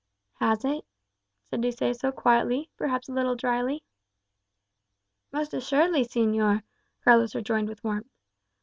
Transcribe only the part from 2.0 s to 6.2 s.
quietly, perhaps a little drily. "Most assuredly,